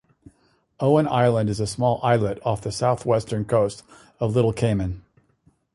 Owen 0.79 1.07
island 1.07 1.47
is 1.47 1.59
a 1.59 1.67
small 1.67 1.99
islet 2.01 2.39
off 2.43 2.61
the 2.61 2.71
south-western 2.71 3.45
coast 3.45 3.83
of 4.19 4.33
Little 4.35 4.51
Cayman. 4.51 5.03